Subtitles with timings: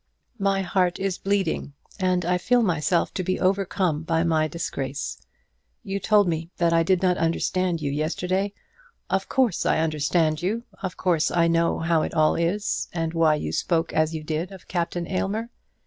[0.39, 5.21] My heart is bleeding, and I feel myself to be overcome by my disgrace.
[5.83, 8.51] You told me that I did not understand you yesterday.
[9.11, 10.63] Of course I understood you.
[10.81, 14.51] Of course I know how it all is, and why you spoke as you did
[14.51, 15.51] of Captain Aylmer.